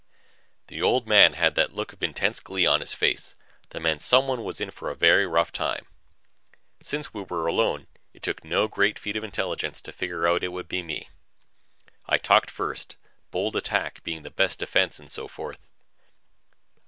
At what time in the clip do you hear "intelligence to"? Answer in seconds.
9.23-9.91